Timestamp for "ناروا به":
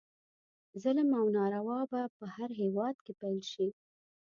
1.35-2.01